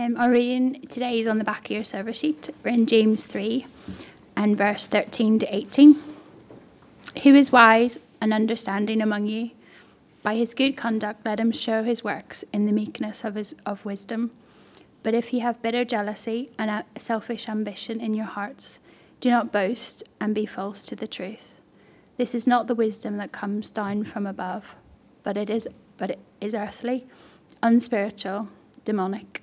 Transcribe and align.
Um, 0.00 0.16
our 0.16 0.30
reading 0.30 0.86
today 0.86 1.18
is 1.18 1.26
on 1.26 1.38
the 1.38 1.44
back 1.44 1.64
of 1.64 1.70
your 1.72 1.82
service 1.82 2.20
sheet. 2.20 2.50
We're 2.62 2.70
in 2.70 2.86
James 2.86 3.26
3 3.26 3.66
and 4.36 4.56
verse 4.56 4.86
13 4.86 5.40
to 5.40 5.52
18. 5.52 5.96
Who 7.24 7.34
is 7.34 7.50
wise 7.50 7.98
and 8.20 8.32
understanding 8.32 9.02
among 9.02 9.26
you? 9.26 9.50
By 10.22 10.36
his 10.36 10.54
good 10.54 10.76
conduct, 10.76 11.26
let 11.26 11.40
him 11.40 11.50
show 11.50 11.82
his 11.82 12.04
works 12.04 12.44
in 12.52 12.66
the 12.66 12.72
meekness 12.72 13.24
of, 13.24 13.34
his, 13.34 13.56
of 13.66 13.84
wisdom. 13.84 14.30
But 15.02 15.14
if 15.14 15.32
you 15.32 15.40
have 15.40 15.62
bitter 15.62 15.84
jealousy 15.84 16.52
and 16.60 16.84
selfish 16.96 17.48
ambition 17.48 18.00
in 18.00 18.14
your 18.14 18.26
hearts, 18.26 18.78
do 19.18 19.30
not 19.30 19.50
boast 19.50 20.04
and 20.20 20.32
be 20.32 20.46
false 20.46 20.86
to 20.86 20.94
the 20.94 21.08
truth. 21.08 21.58
This 22.18 22.36
is 22.36 22.46
not 22.46 22.68
the 22.68 22.76
wisdom 22.76 23.16
that 23.16 23.32
comes 23.32 23.72
down 23.72 24.04
from 24.04 24.28
above, 24.28 24.76
but 25.24 25.36
it 25.36 25.50
is 25.50 25.66
but 25.96 26.10
it 26.10 26.20
is 26.40 26.54
earthly, 26.54 27.04
unspiritual, 27.64 28.48
demonic. 28.84 29.42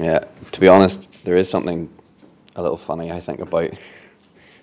Yeah, 0.00 0.20
to 0.52 0.60
be 0.60 0.68
honest, 0.68 1.24
there 1.24 1.36
is 1.36 1.48
something 1.48 1.90
a 2.56 2.62
little 2.62 2.76
funny, 2.76 3.12
I 3.12 3.20
think, 3.20 3.40
about 3.40 3.70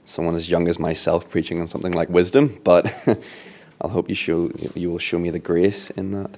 someone 0.06 0.36
as 0.36 0.50
young 0.50 0.68
as 0.68 0.80
myself 0.80 1.30
preaching 1.30 1.62
on 1.62 1.68
something 1.68 1.92
like 1.94 2.10
wisdom, 2.10 2.60
but 2.64 2.92
I'll 3.82 3.92
hope 3.92 4.10
you 4.10 4.16
show 4.16 4.52
you 4.76 4.90
will 4.92 5.00
show 5.00 5.20
me 5.20 5.30
the 5.30 5.40
grace 5.40 5.90
in 5.92 6.12
that. 6.12 6.38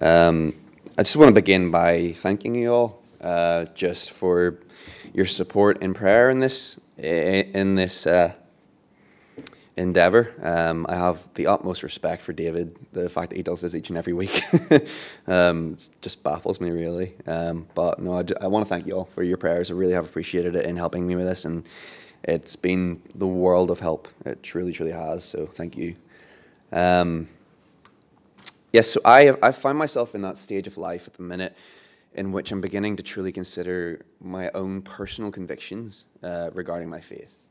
Um, 0.00 0.54
I 0.96 1.02
just 1.02 1.16
want 1.16 1.28
to 1.28 1.34
begin 1.34 1.70
by 1.70 2.12
thanking 2.12 2.54
you 2.54 2.72
all 2.72 3.02
uh, 3.20 3.66
just 3.74 4.12
for 4.12 4.58
your 5.12 5.26
support 5.26 5.82
in 5.82 5.94
prayer 5.94 6.30
in 6.30 6.38
this 6.38 6.78
in 6.96 7.74
this 7.74 8.06
uh, 8.06 8.32
endeavor. 9.76 10.34
Um, 10.42 10.86
I 10.88 10.96
have 10.96 11.28
the 11.34 11.46
utmost 11.46 11.82
respect 11.82 12.22
for 12.22 12.32
David. 12.32 12.76
The 12.92 13.08
fact 13.08 13.30
that 13.30 13.36
he 13.36 13.42
does 13.42 13.62
this 13.62 13.74
each 13.74 13.88
and 13.88 13.98
every 13.98 14.12
week 14.12 14.42
um, 15.26 15.76
just 16.00 16.22
baffles 16.22 16.60
me, 16.60 16.70
really. 16.70 17.14
Um, 17.26 17.66
but 17.74 17.98
no, 17.98 18.14
I, 18.14 18.24
I 18.40 18.46
want 18.48 18.66
to 18.66 18.68
thank 18.68 18.86
you 18.86 18.94
all 18.94 19.04
for 19.04 19.22
your 19.22 19.36
prayers. 19.36 19.70
I 19.70 19.74
really 19.74 19.94
have 19.94 20.04
appreciated 20.04 20.54
it 20.54 20.66
in 20.66 20.76
helping 20.76 21.06
me 21.06 21.16
with 21.16 21.26
this, 21.26 21.44
and 21.44 21.66
it's 22.22 22.56
been 22.56 23.02
the 23.14 23.26
world 23.26 23.70
of 23.70 23.80
help. 23.80 24.08
It 24.24 24.42
truly, 24.42 24.72
truly 24.72 24.92
has. 24.92 25.24
So 25.24 25.46
thank 25.46 25.76
you. 25.76 25.96
Um, 26.70 27.28
yes, 28.72 28.90
so 28.90 29.00
I 29.04 29.36
I 29.42 29.52
find 29.52 29.78
myself 29.78 30.14
in 30.14 30.22
that 30.22 30.36
stage 30.36 30.66
of 30.66 30.76
life 30.76 31.06
at 31.06 31.14
the 31.14 31.22
minute 31.22 31.56
in 32.14 32.32
which 32.32 32.52
I'm 32.52 32.60
beginning 32.60 32.96
to 32.96 33.02
truly 33.02 33.32
consider 33.32 34.04
my 34.20 34.50
own 34.50 34.82
personal 34.82 35.30
convictions 35.30 36.06
uh, 36.22 36.50
regarding 36.52 36.90
my 36.90 37.00
faith. 37.00 37.41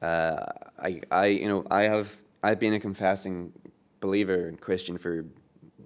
Uh, 0.00 0.36
I, 0.78 1.00
I, 1.10 1.26
you 1.26 1.48
know, 1.48 1.66
I 1.70 1.84
have, 1.84 2.16
I've 2.42 2.60
been 2.60 2.74
a 2.74 2.80
confessing 2.80 3.52
believer 4.00 4.46
and 4.48 4.60
Christian 4.60 4.98
for 4.98 5.24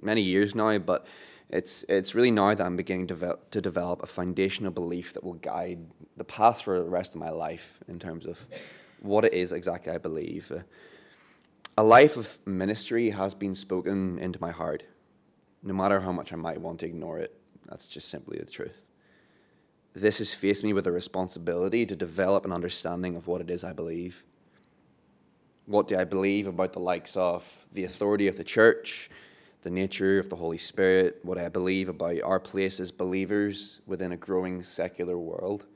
many 0.03 0.23
years 0.23 0.55
now, 0.55 0.77
but 0.79 1.07
it's, 1.51 1.85
it's 1.89 2.15
really 2.15 2.31
now 2.31 2.55
that 2.55 2.65
I'm 2.65 2.77
beginning 2.77 3.07
to 3.09 3.15
develop, 3.15 3.51
to 3.51 3.61
develop 3.61 4.03
a 4.03 4.07
foundational 4.07 4.73
belief 4.73 5.13
that 5.15 5.25
will 5.25 5.35
guide 5.35 5.79
the 6.17 6.25
path 6.25 6.63
for 6.63 6.79
the 6.79 6.89
rest 6.89 7.15
of 7.15 7.21
my 7.21 7.31
life 7.31 7.79
in 7.89 7.99
terms 7.99 8.27
of 8.27 8.47
what 9.01 9.25
it 9.25 9.33
is 9.33 9.53
exactly 9.53 9.93
I 9.93 9.99
believe. 9.99 10.51
Uh, 10.51 10.61
a 11.77 11.85
life 11.85 12.17
of 12.17 12.45
ministry 12.45 13.11
has 13.11 13.35
been 13.35 13.55
spoken 13.55 14.19
into 14.19 14.41
my 14.41 14.51
heart, 14.51 14.83
no 15.63 15.73
matter 15.73 16.01
how 16.01 16.11
much 16.11 16.33
I 16.33 16.37
might 16.37 16.61
want 16.61 16.81
to 16.81 16.87
ignore 16.87 17.19
it. 17.19 17.39
That's 17.69 17.87
just 17.87 18.09
simply 18.09 18.39
the 18.39 18.47
truth. 18.47 18.88
This 19.95 20.19
has 20.19 20.33
faced 20.33 20.65
me 20.65 20.73
with 20.73 20.87
a 20.87 20.93
responsibility 20.93 21.85
to 21.87 21.97
develop 21.97 22.45
an 22.45 22.53
understanding 22.53 23.17
of 23.17 23.27
what 23.27 23.41
it 23.41 23.51
is 23.51 23.65
I 23.65 23.73
believe. 23.73 24.25
What 25.67 25.89
do 25.89 25.99
I 25.99 26.05
believe 26.05 26.47
about 26.47 26.73
the 26.73 26.81
likes 26.81 27.17
of 27.17 27.67
the 27.73 27.85
authority 27.85 28.27
of 28.29 28.37
the 28.37 28.45
church, 28.45 29.11
the 29.63 29.71
nature 29.71 30.19
of 30.19 30.31
the 30.31 30.37
Holy 30.37 30.57
Spirit, 30.57 31.19
what 31.23 31.37
I 31.37 31.49
believe 31.49 31.89
about 31.89 32.23
our 32.23 32.41
place 32.41 32.81
as 32.81 32.91
believers 32.91 33.81
within 33.87 34.13
a 34.13 34.17
growing 34.17 34.63
secular 34.63 35.19
world? 35.19 35.67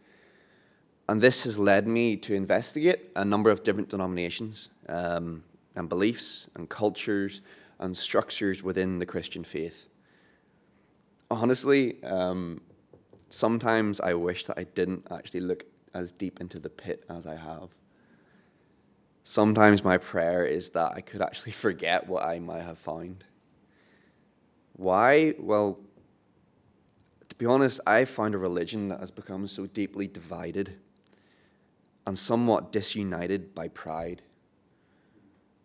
And 1.09 1.21
this 1.21 1.45
has 1.45 1.59
led 1.59 1.87
me 1.87 2.17
to 2.19 2.35
investigate 2.35 3.11
a 3.17 3.25
number 3.25 3.51
of 3.51 3.63
different 3.63 3.89
denominations 3.89 4.71
um, 4.89 5.45
and 5.75 5.89
beliefs 5.89 6.49
and 6.55 6.69
cultures 6.69 7.43
and 7.79 7.97
structures 7.97 8.63
within 8.63 8.99
the 8.99 9.07
Christian 9.07 9.45
faith. 9.45 9.89
Honestly, 11.31 12.03
um, 12.05 12.61
sometimes 13.33 14.01
I 14.01 14.15
wish 14.15 14.47
that 14.47 14.59
I 14.59 14.65
didn't 14.65 15.07
actually 15.11 15.41
look 15.41 15.65
as 15.95 16.13
deep 16.13 16.41
into 16.41 16.59
the 16.59 16.69
pit 16.69 17.05
as 17.09 17.27
I 17.27 17.37
have. 17.37 17.71
Sometimes 19.23 19.85
my 19.85 19.99
prayer 19.99 20.45
is 20.45 20.71
that 20.71 20.93
I 20.93 21.01
could 21.01 21.23
actually 21.23 21.53
forget 21.67 22.07
what 22.07 22.25
I 22.25 22.39
might 22.39 22.63
have 22.63 22.79
found. 22.79 23.25
Why? 24.75 25.35
Well, 25.39 25.81
to 27.29 27.37
be 27.37 27.47
honest, 27.47 27.81
I 27.87 28.05
found 28.05 28.35
a 28.35 28.39
religion 28.39 28.89
that 28.89 29.01
has 29.01 29.11
become 29.11 29.47
so 29.47 29.67
deeply 29.67 30.07
divided 30.07 30.79
and 32.07 32.19
somewhat 32.19 32.73
disunited 32.73 33.55
by 33.55 33.69
pride. 33.69 34.23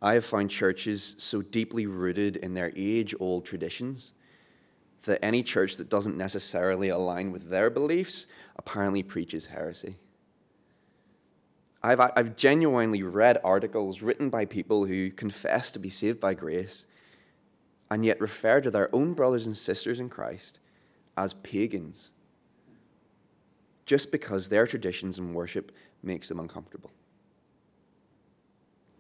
I 0.02 0.14
have 0.14 0.26
found 0.26 0.52
churches 0.52 1.16
so 1.18 1.42
deeply 1.42 1.88
rooted 1.88 2.38
in 2.38 2.54
their 2.54 2.72
age 2.76 3.16
old 3.20 3.46
traditions 3.46 4.14
that 5.08 5.24
any 5.24 5.44
church 5.44 5.78
that 5.78 5.90
doesn't 5.90 6.16
necessarily 6.16 6.90
align 6.90 7.32
with 7.32 7.50
their 7.50 7.70
beliefs 7.70 8.28
apparently 8.56 9.04
preaches 9.04 9.48
heresy. 9.48 9.96
I've, 11.84 12.00
I've 12.00 12.36
genuinely 12.36 13.04
read 13.04 13.40
articles 13.44 14.02
written 14.02 14.30
by 14.30 14.46
people 14.46 14.86
who 14.86 15.12
confess 15.12 15.72
to 15.72 15.80
be 15.80 15.90
saved 15.90 16.20
by 16.20 16.34
grace 16.34 16.86
and 17.90 18.06
yet 18.06 18.20
refer 18.20 18.62
to 18.62 18.72
their 18.72 18.94
own 18.94 19.14
brothers 19.14 19.46
and 19.46 19.56
sisters 19.56 20.00
in 20.00 20.10
Christ 20.10 20.60
as 21.16 21.34
pagans 21.34 22.12
just 23.86 24.12
because 24.12 24.50
their 24.50 24.68
traditions 24.68 25.18
and 25.18 25.34
worship 25.34 25.72
makes 26.04 26.28
them 26.30 26.40
uncomfortable. 26.40 26.92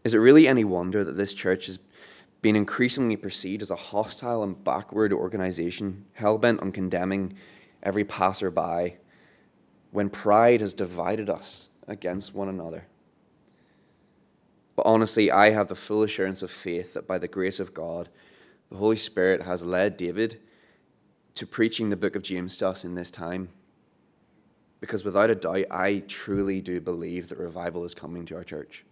Is 0.03 0.13
it 0.13 0.19
really 0.19 0.47
any 0.47 0.63
wonder 0.63 1.03
that 1.03 1.17
this 1.17 1.33
church 1.33 1.65
has 1.65 1.79
being 2.41 2.55
increasingly 2.55 3.15
perceived 3.15 3.61
as 3.61 3.71
a 3.71 3.75
hostile 3.75 4.43
and 4.43 4.63
backward 4.63 5.11
organization, 5.11 6.05
hell 6.13 6.37
bent 6.37 6.61
on 6.61 6.71
condemning 6.71 7.33
every 7.81 8.03
passerby, 8.03 8.97
when 9.91 10.09
pride 10.09 10.61
has 10.61 10.73
divided 10.73 11.29
us 11.29 11.69
against 11.87 12.35
one 12.35 12.49
another. 12.49 12.85
But 14.75 14.85
honestly, 14.85 15.31
I 15.31 15.49
have 15.49 15.69
the 15.69 15.75
full 15.75 16.03
assurance 16.03 16.41
of 16.43 16.51
faith 16.51 16.93
that 16.93 17.07
by 17.07 17.17
the 17.17 17.27
grace 17.27 17.59
of 17.59 17.73
God, 17.73 18.09
the 18.69 18.77
Holy 18.77 18.95
Spirit 18.95 19.41
has 19.41 19.65
led 19.65 19.97
David 19.97 20.39
to 21.33 21.47
preaching 21.47 21.89
the 21.89 21.97
book 21.97 22.15
of 22.15 22.21
James 22.21 22.57
to 22.57 22.67
us 22.67 22.83
in 22.83 22.95
this 22.95 23.09
time. 23.09 23.49
Because 24.79 25.03
without 25.03 25.31
a 25.31 25.35
doubt, 25.35 25.65
I 25.71 26.03
truly 26.07 26.61
do 26.61 26.79
believe 26.79 27.29
that 27.29 27.39
revival 27.39 27.83
is 27.85 27.95
coming 27.95 28.25
to 28.25 28.35
our 28.35 28.43
church. 28.43 28.85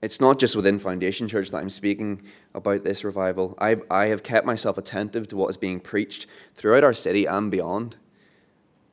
It's 0.00 0.20
not 0.20 0.38
just 0.38 0.54
within 0.54 0.78
Foundation 0.78 1.26
Church 1.26 1.50
that 1.50 1.58
I'm 1.58 1.70
speaking 1.70 2.22
about 2.54 2.84
this 2.84 3.02
revival. 3.02 3.56
I, 3.60 3.76
I 3.90 4.06
have 4.06 4.22
kept 4.22 4.46
myself 4.46 4.78
attentive 4.78 5.26
to 5.28 5.36
what 5.36 5.50
is 5.50 5.56
being 5.56 5.80
preached 5.80 6.26
throughout 6.54 6.84
our 6.84 6.92
city 6.92 7.26
and 7.26 7.50
beyond. 7.50 7.96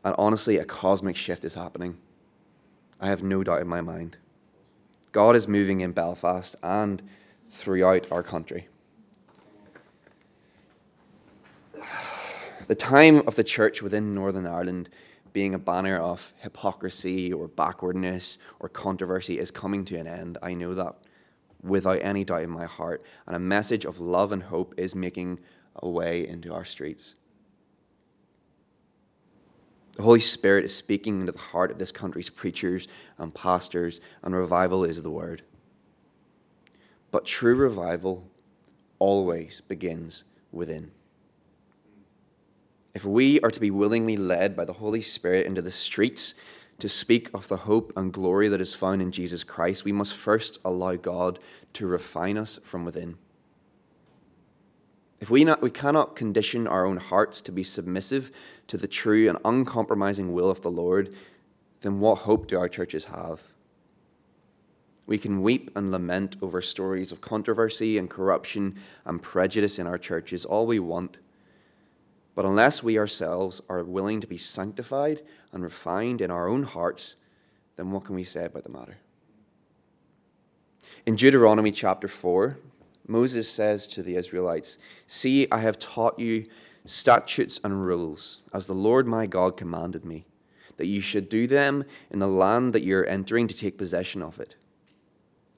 And 0.04 0.16
honestly, 0.18 0.57
a 0.57 0.66
cosmic 0.66 1.16
shift 1.16 1.46
is 1.46 1.54
happening. 1.54 1.98
I 3.00 3.07
have 3.07 3.22
no 3.22 3.44
doubt 3.44 3.62
in 3.62 3.68
my 3.68 3.81
mind. 3.81 4.18
God 5.12 5.36
is 5.36 5.48
moving 5.48 5.80
in 5.80 5.92
Belfast 5.92 6.56
and 6.63 7.04
throughout 7.50 8.12
our 8.12 8.24
country. 8.24 8.68
The 12.68 12.74
time 12.74 13.18
of 13.28 13.36
the 13.36 13.44
church 13.44 13.84
within 13.84 14.16
Northern 14.16 14.48
Ireland 14.48 14.90
being 15.36 15.54
a 15.54 15.60
banner 15.60 15.98
of 15.98 16.34
hypocrisy 16.38 17.34
or 17.34 17.50
backwardness 17.50 18.38
or 18.62 18.70
controversy 18.70 19.38
is 19.38 19.52
coming 19.52 19.84
to 19.84 19.98
an 19.98 20.08
end. 20.08 20.38
I 20.42 20.54
know 20.54 20.74
that 20.74 20.96
without 21.62 22.00
any 22.02 22.24
doubt 22.24 22.44
in 22.44 22.50
my 22.50 22.64
heart. 22.64 23.06
And 23.28 23.36
a 23.36 23.40
message 23.40 23.84
of 23.84 24.00
love 24.00 24.32
and 24.32 24.44
hope 24.44 24.74
is 24.78 24.96
making 24.96 25.42
a 25.76 25.90
way 25.90 26.26
into 26.26 26.54
our 26.54 26.64
streets. 26.64 27.16
The 29.98 30.04
Holy 30.04 30.22
Spirit 30.22 30.64
is 30.64 30.74
speaking 30.74 31.20
into 31.20 31.34
the 31.34 31.38
heart 31.38 31.70
of 31.70 31.80
this 31.80 31.92
country's 31.92 32.30
preachers 32.30 32.88
and 33.18 33.36
pastors, 33.36 34.00
and 34.24 34.34
revival 34.34 34.86
is 34.86 35.04
the 35.04 35.12
word. 35.12 35.42
But 37.12 37.26
true 37.26 37.56
revival 37.56 38.32
always 39.00 39.60
begins 39.60 40.24
within. 40.54 40.92
If 42.95 43.03
we 43.03 43.42
are 43.42 43.51
to 43.51 43.59
be 43.59 43.69
willingly 43.69 44.15
led 44.15 44.56
by 44.56 44.63
the 44.63 44.74
Holy 44.74 45.01
Spirit 45.01 45.45
into 45.45 45.62
the 45.62 45.69
streets 45.69 46.33
to 46.80 46.88
speak 46.88 47.30
of 47.33 47.50
the 47.50 47.57
hope 47.57 47.92
and 47.97 48.13
glory 48.13 48.47
that 48.47 48.62
is 48.62 48.74
found 48.74 49.01
in 49.01 49.12
Jesus 49.12 49.44
Christ, 49.44 49.83
we 49.83 49.92
must 49.92 50.13
first 50.13 50.59
allow 50.63 50.95
God 50.95 51.38
to 51.74 51.88
refine 51.88 52.38
us 52.38 52.57
from 52.63 52.86
within. 52.86 53.18
If 55.19 55.30
we, 55.30 55.44
not, 55.44 55.62
we 55.62 55.71
cannot 55.71 56.15
condition 56.15 56.68
our 56.68 56.86
own 56.86 56.97
hearts 56.97 57.42
to 57.42 57.51
be 57.51 57.63
submissive 57.63 58.31
to 58.68 58.77
the 58.77 58.88
true 58.88 59.27
and 59.27 59.39
uncompromising 59.44 60.31
will 60.31 60.50
of 60.50 60.62
the 60.62 60.71
Lord, 60.71 61.13
then 61.81 62.00
what 62.00 62.19
hope 62.19 62.48
do 62.48 62.57
our 62.57 62.69
churches 62.69 63.06
have? 63.06 63.51
We 65.06 65.18
can 65.18 65.41
weep 65.41 65.69
and 65.75 65.91
lament 65.91 66.38
over 66.41 66.62
stories 66.62 67.12
of 67.12 67.19
controversy 67.19 67.98
and 67.98 68.09
corruption 68.09 68.77
and 69.03 69.21
prejudice 69.21 69.80
in 69.80 69.86
our 69.86 69.98
churches 69.98 70.45
all 70.45 70.65
we 70.65 70.80
want. 70.80 71.18
But 72.36 72.46
unless 72.46 72.84
we 72.84 73.00
ourselves 73.00 73.62
are 73.70 73.84
willing 73.84 74.20
to 74.20 74.28
be 74.28 74.38
sanctified 74.38 75.22
and 75.54 75.64
refined 75.64 76.20
in 76.20 76.30
our 76.30 76.50
own 76.50 76.64
hearts, 76.64 77.16
then 77.78 77.92
what 77.92 78.04
can 78.04 78.16
we 78.16 78.26
say 78.26 78.46
about 78.46 78.64
the 78.64 78.70
matter? 78.70 78.98
In 81.06 81.16
Deuteronomy 81.16 81.72
chapter 81.72 82.10
4, 82.10 82.58
Moses 83.08 83.50
says 83.50 83.88
to 83.88 84.04
the 84.04 84.16
Israelites, 84.16 84.78
See, 85.08 85.48
I 85.52 85.60
have 85.60 85.80
taught 85.80 86.20
you 86.20 86.48
statutes 86.84 87.60
and 87.64 87.86
rules, 87.86 88.42
as 88.54 88.68
the 88.68 88.74
Lord 88.74 89.08
my 89.08 89.26
God 89.28 89.56
commanded 89.56 90.04
me, 90.04 90.26
that 90.78 90.88
you 90.88 91.00
should 91.00 91.30
do 91.30 91.48
them 91.48 91.86
in 92.10 92.20
the 92.20 92.28
land 92.28 92.74
that 92.74 92.84
you 92.84 92.98
are 92.98 93.06
entering 93.06 93.48
to 93.48 93.56
take 93.56 93.78
possession 93.78 94.22
of 94.22 94.40
it. 94.40 94.56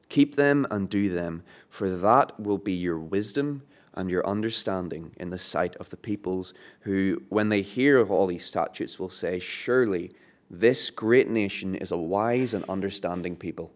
Keep 0.09 0.35
them 0.35 0.67
and 0.69 0.89
do 0.89 1.13
them, 1.13 1.43
for 1.69 1.89
that 1.89 2.39
will 2.39 2.57
be 2.57 2.73
your 2.73 2.99
wisdom 2.99 3.63
and 3.97 4.11
your 4.11 4.25
understanding 4.25 5.11
in 5.17 5.31
the 5.31 5.39
sight 5.39 5.75
of 5.77 5.89
the 5.89 5.97
peoples, 5.97 6.53
who, 6.81 7.23
when 7.29 7.49
they 7.49 7.61
hear 7.61 7.97
of 7.97 8.11
all 8.11 8.27
these 8.27 8.45
statutes, 8.45 8.99
will 8.99 9.09
say, 9.09 9.39
Surely 9.39 10.13
this 10.49 10.89
great 10.89 11.27
nation 11.27 11.75
is 11.75 11.91
a 11.91 11.97
wise 11.97 12.53
and 12.53 12.63
understanding 12.69 13.35
people. 13.35 13.73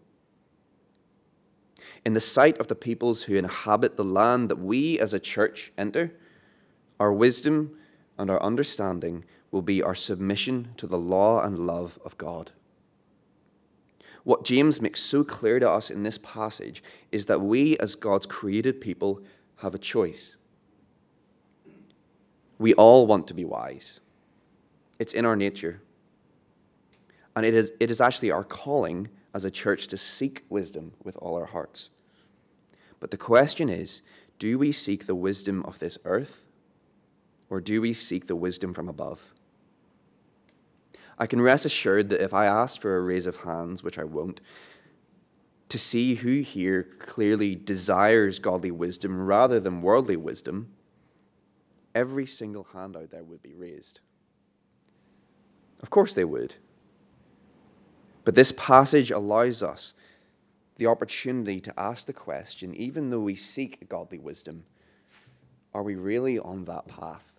In 2.04 2.14
the 2.14 2.20
sight 2.20 2.56
of 2.58 2.68
the 2.68 2.74
peoples 2.74 3.24
who 3.24 3.34
inhabit 3.34 3.96
the 3.96 4.04
land 4.04 4.48
that 4.48 4.58
we 4.58 4.98
as 4.98 5.12
a 5.12 5.20
church 5.20 5.72
enter, 5.76 6.14
our 6.98 7.12
wisdom 7.12 7.76
and 8.16 8.30
our 8.30 8.42
understanding 8.42 9.24
will 9.50 9.62
be 9.62 9.82
our 9.82 9.94
submission 9.94 10.68
to 10.76 10.86
the 10.86 10.98
law 10.98 11.42
and 11.42 11.58
love 11.58 11.98
of 12.04 12.16
God. 12.16 12.52
What 14.24 14.44
James 14.44 14.80
makes 14.80 15.00
so 15.00 15.24
clear 15.24 15.58
to 15.58 15.68
us 15.68 15.90
in 15.90 16.04
this 16.04 16.18
passage 16.18 16.82
is 17.10 17.26
that 17.26 17.40
we, 17.40 17.76
as 17.78 17.96
God's 17.96 18.26
created 18.26 18.80
people, 18.80 19.20
have 19.62 19.74
a 19.74 19.78
choice. 19.78 20.36
We 22.58 22.74
all 22.74 23.06
want 23.06 23.26
to 23.28 23.34
be 23.34 23.44
wise, 23.44 24.00
it's 24.98 25.14
in 25.14 25.24
our 25.24 25.36
nature. 25.36 25.82
And 27.34 27.46
it 27.46 27.54
is, 27.54 27.72
it 27.80 27.90
is 27.90 27.98
actually 27.98 28.30
our 28.30 28.44
calling 28.44 29.08
as 29.32 29.46
a 29.46 29.50
church 29.50 29.86
to 29.88 29.96
seek 29.96 30.44
wisdom 30.50 30.92
with 31.02 31.16
all 31.16 31.34
our 31.34 31.46
hearts. 31.46 31.88
But 33.00 33.10
the 33.10 33.16
question 33.16 33.70
is 33.70 34.02
do 34.38 34.58
we 34.58 34.70
seek 34.70 35.06
the 35.06 35.14
wisdom 35.14 35.62
of 35.62 35.78
this 35.78 35.96
earth, 36.04 36.46
or 37.48 37.60
do 37.60 37.80
we 37.80 37.94
seek 37.94 38.26
the 38.26 38.36
wisdom 38.36 38.74
from 38.74 38.88
above? 38.88 39.32
I 41.18 41.26
can 41.26 41.40
rest 41.40 41.64
assured 41.64 42.10
that 42.10 42.20
if 42.20 42.34
I 42.34 42.46
asked 42.46 42.80
for 42.80 42.96
a 42.96 43.00
raise 43.00 43.26
of 43.26 43.36
hands, 43.36 43.82
which 43.82 43.98
I 43.98 44.04
won't, 44.04 44.40
to 45.72 45.78
see 45.78 46.16
who 46.16 46.42
here 46.42 46.82
clearly 46.98 47.54
desires 47.54 48.38
godly 48.38 48.70
wisdom 48.70 49.18
rather 49.22 49.58
than 49.58 49.80
worldly 49.80 50.18
wisdom, 50.18 50.70
every 51.94 52.26
single 52.26 52.64
hand 52.74 52.94
out 52.94 53.10
there 53.10 53.24
would 53.24 53.42
be 53.42 53.54
raised. 53.54 54.00
Of 55.80 55.88
course 55.88 56.12
they 56.12 56.26
would. 56.26 56.56
But 58.22 58.34
this 58.34 58.52
passage 58.52 59.10
allows 59.10 59.62
us 59.62 59.94
the 60.76 60.88
opportunity 60.88 61.58
to 61.60 61.80
ask 61.80 62.06
the 62.06 62.12
question 62.12 62.74
even 62.74 63.08
though 63.08 63.20
we 63.20 63.34
seek 63.34 63.88
godly 63.88 64.18
wisdom, 64.18 64.64
are 65.72 65.82
we 65.82 65.94
really 65.94 66.38
on 66.38 66.66
that 66.66 66.86
path? 66.86 67.32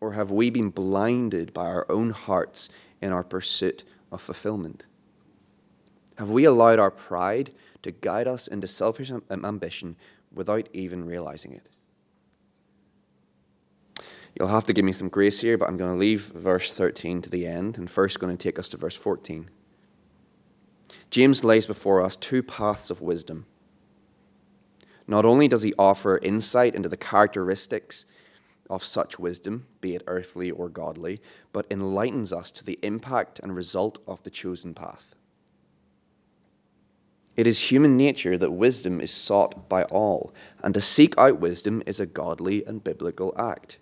Or 0.00 0.12
have 0.12 0.30
we 0.30 0.50
been 0.50 0.70
blinded 0.70 1.52
by 1.52 1.66
our 1.66 1.90
own 1.90 2.10
hearts 2.10 2.68
in 3.02 3.10
our 3.12 3.24
pursuit 3.24 3.82
of 4.12 4.22
fulfillment? 4.22 4.84
Have 6.20 6.28
we 6.28 6.44
allowed 6.44 6.78
our 6.78 6.90
pride 6.90 7.50
to 7.80 7.90
guide 7.90 8.28
us 8.28 8.46
into 8.46 8.66
selfish 8.66 9.10
ambition 9.30 9.96
without 10.30 10.68
even 10.74 11.06
realizing 11.06 11.54
it? 11.54 11.66
You'll 14.38 14.48
have 14.48 14.66
to 14.66 14.74
give 14.74 14.84
me 14.84 14.92
some 14.92 15.08
grace 15.08 15.40
here, 15.40 15.56
but 15.56 15.66
I'm 15.66 15.78
going 15.78 15.94
to 15.94 15.98
leave 15.98 16.24
verse 16.34 16.74
13 16.74 17.22
to 17.22 17.30
the 17.30 17.46
end 17.46 17.78
and 17.78 17.90
first 17.90 18.20
going 18.20 18.36
to 18.36 18.42
take 18.42 18.58
us 18.58 18.68
to 18.68 18.76
verse 18.76 18.94
14. 18.96 19.48
James 21.08 21.42
lays 21.42 21.64
before 21.64 22.02
us 22.02 22.16
two 22.16 22.42
paths 22.42 22.90
of 22.90 23.00
wisdom. 23.00 23.46
Not 25.06 25.24
only 25.24 25.48
does 25.48 25.62
he 25.62 25.72
offer 25.78 26.18
insight 26.18 26.74
into 26.74 26.90
the 26.90 26.98
characteristics 26.98 28.04
of 28.68 28.84
such 28.84 29.18
wisdom, 29.18 29.68
be 29.80 29.94
it 29.94 30.02
earthly 30.06 30.50
or 30.50 30.68
godly, 30.68 31.22
but 31.50 31.64
enlightens 31.70 32.30
us 32.30 32.50
to 32.50 32.62
the 32.62 32.78
impact 32.82 33.38
and 33.38 33.56
result 33.56 34.00
of 34.06 34.22
the 34.22 34.30
chosen 34.30 34.74
path. 34.74 35.14
It 37.40 37.46
is 37.46 37.70
human 37.70 37.96
nature 37.96 38.36
that 38.36 38.50
wisdom 38.50 39.00
is 39.00 39.10
sought 39.10 39.66
by 39.66 39.84
all, 39.84 40.34
and 40.62 40.74
to 40.74 40.80
seek 40.82 41.16
out 41.16 41.40
wisdom 41.40 41.82
is 41.86 41.98
a 41.98 42.04
godly 42.04 42.66
and 42.66 42.84
biblical 42.84 43.32
act. 43.34 43.78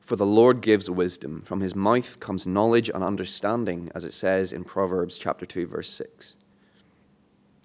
For 0.00 0.14
the 0.14 0.26
Lord 0.26 0.60
gives 0.60 0.90
wisdom, 0.90 1.40
from 1.46 1.62
his 1.62 1.74
mouth 1.74 2.20
comes 2.20 2.46
knowledge 2.46 2.90
and 2.90 3.02
understanding, 3.02 3.90
as 3.94 4.04
it 4.04 4.12
says 4.12 4.52
in 4.52 4.64
Proverbs 4.64 5.16
chapter 5.16 5.46
2 5.46 5.66
verse 5.66 5.88
6. 5.88 6.36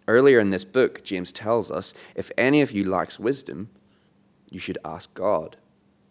Earlier 0.08 0.40
in 0.40 0.52
this 0.52 0.64
book, 0.64 1.04
James 1.04 1.34
tells 1.34 1.70
us, 1.70 1.94
if 2.16 2.32
any 2.38 2.62
of 2.62 2.72
you 2.72 2.90
lacks 2.90 3.20
wisdom, 3.20 3.70
you 4.50 4.58
should 4.58 4.78
ask 4.86 5.14
God, 5.14 5.58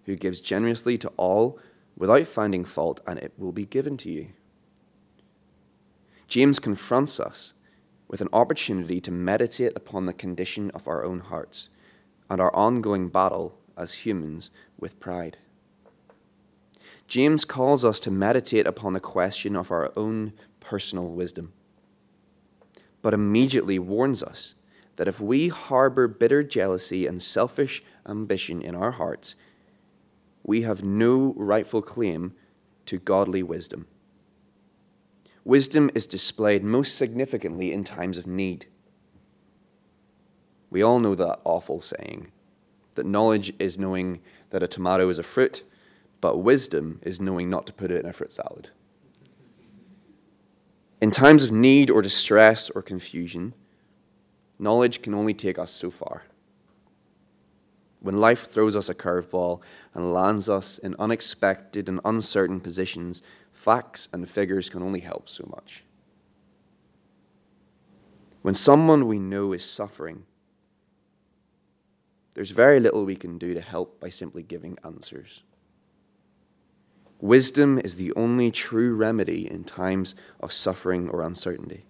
who 0.05 0.17
gives 0.17 0.41
generously 0.41 0.99
to 0.99 1.09
all 1.17 1.59
without 1.97 2.27
finding 2.27 2.67
fault, 2.67 3.01
and 3.07 3.19
it 3.19 3.33
will 3.39 3.53
be 3.53 3.65
given 3.65 3.97
to 3.97 4.11
you. 4.11 4.33
James 6.27 6.59
confronts 6.59 7.19
us 7.19 7.55
with 8.09 8.21
an 8.21 8.29
opportunity 8.33 9.01
to 9.01 9.11
meditate 9.11 9.73
upon 9.77 10.07
the 10.07 10.13
condition 10.13 10.71
of 10.73 10.89
our 10.89 11.05
own 11.05 11.21
hearts 11.21 11.69
and 12.31 12.41
our 12.41 12.55
ongoing 12.55 13.09
battle 13.09 13.59
as 13.77 14.07
humans 14.07 14.51
with 14.79 14.99
pride. 14.99 15.37
James 17.07 17.45
calls 17.45 17.85
us 17.85 18.01
to 18.01 18.11
meditate 18.11 18.67
upon 18.67 18.93
the 18.93 19.01
question 19.01 19.55
of 19.57 19.71
our 19.71 19.93
own 19.97 20.33
personal 20.61 21.11
wisdom, 21.11 21.53
but 23.01 23.15
immediately 23.15 23.79
warns 23.79 24.23
us 24.23 24.55
that 24.97 25.09
if 25.09 25.21
we 25.21 25.49
harbor 25.49 26.09
bitter 26.09 26.43
jealousy 26.43 27.07
and 27.07 27.23
selfish 27.23 27.83
ambition 28.07 28.61
in 28.61 28.75
our 28.75 28.93
hearts, 28.93 29.37
we 30.43 30.63
have 30.63 30.83
no 30.83 31.35
rightful 31.37 31.81
claim 31.81 32.35
to 32.85 32.99
godly 32.99 33.43
wisdom. 33.43 33.87
Wisdom 35.49 35.91
is 35.95 36.07
displayed 36.07 36.63
most 36.63 36.99
significantly 36.99 37.73
in 37.73 37.83
times 37.83 38.19
of 38.19 38.27
need. 38.27 38.67
We 40.69 40.83
all 40.83 41.01
know 41.01 41.15
that 41.15 41.41
awful 41.43 41.81
saying 41.81 42.33
that 42.97 43.07
knowledge 43.07 43.55
is 43.59 43.79
knowing 43.79 44.21
that 44.51 44.63
a 44.63 44.69
tomato 44.69 45.09
is 45.09 45.19
a 45.19 45.23
fruit, 45.23 45.65
but 46.21 46.43
wisdom 46.43 47.01
is 47.03 47.19
knowing 47.19 47.49
not 47.49 47.67
to 47.67 47.73
put 47.73 47.91
it 47.91 48.05
in 48.05 48.11
a 48.11 48.13
fruit 48.13 48.31
salad. 48.31 48.69
In 51.01 51.11
times 51.11 51.43
of 51.43 51.51
need 51.51 51.89
or 51.89 52.03
distress 52.03 52.69
or 52.69 52.83
confusion, 52.83 53.55
knowledge 54.59 55.01
can 55.01 55.15
only 55.15 55.33
take 55.33 55.59
us 55.59 55.71
so 55.71 55.91
far. 55.91 56.25
When 58.01 58.21
life 58.21 58.51
throws 58.51 58.77
us 58.77 58.91
a 58.91 58.95
curveball 58.95 59.63
and 59.95 60.13
lands 60.13 60.51
us 60.51 60.77
in 60.77 60.95
unexpected 60.99 61.89
and 61.89 62.01
uncertain 62.05 62.61
positions, 62.61 63.23
facts 63.59 64.09
and 64.13 64.29
figures 64.29 64.71
can 64.71 64.83
only 64.83 65.01
help 65.01 65.29
so 65.29 65.45
much. 65.51 65.83
When 68.43 68.55
someone 68.55 69.09
we 69.09 69.19
know 69.19 69.53
is 69.53 69.65
suffering, 69.65 70.25
there's 72.35 72.53
very 72.53 72.79
little 72.79 73.05
we 73.05 73.17
can 73.17 73.37
do 73.37 73.55
to 73.55 73.61
help 73.61 74.01
by 74.01 74.11
simply 74.11 74.45
giving 74.45 74.79
answers. 74.85 75.43
Wisdom 77.21 77.81
is 77.81 77.97
the 77.97 78.13
only 78.13 78.53
true 78.53 78.95
remedy 78.95 79.51
in 79.51 79.65
times 79.65 80.15
of 80.39 80.53
suffering 80.53 81.09
or 81.09 81.21
uncertainty. 81.23 81.85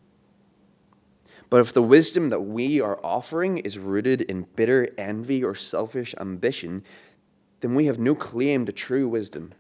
But 1.51 1.61
if 1.61 1.75
the 1.75 1.83
wisdom 1.83 2.31
that 2.31 2.41
we 2.41 2.81
are 2.81 2.99
offering 3.05 3.59
is 3.59 3.79
rooted 3.79 4.23
in 4.23 4.47
bitter 4.57 4.89
envy 4.97 5.45
or 5.45 5.55
selfish 5.55 6.15
ambition, 6.19 6.83
then 7.61 7.75
we 7.75 7.85
have 7.85 7.99
no 7.99 8.15
claim 8.15 8.65
to 8.65 8.73
true 8.73 9.07
wisdom. 9.07 9.53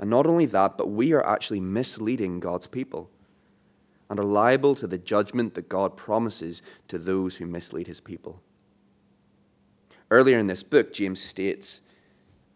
And 0.00 0.08
not 0.08 0.26
only 0.26 0.46
that, 0.46 0.78
but 0.78 0.88
we 0.88 1.12
are 1.12 1.24
actually 1.24 1.60
misleading 1.60 2.40
God's 2.40 2.66
people 2.66 3.10
and 4.08 4.18
are 4.18 4.24
liable 4.24 4.74
to 4.76 4.86
the 4.86 4.96
judgment 4.96 5.54
that 5.54 5.68
God 5.68 5.94
promises 5.94 6.62
to 6.88 6.98
those 6.98 7.36
who 7.36 7.44
mislead 7.44 7.86
his 7.86 8.00
people. 8.00 8.40
Earlier 10.10 10.38
in 10.38 10.46
this 10.46 10.62
book, 10.62 10.94
James 10.94 11.20
states 11.20 11.82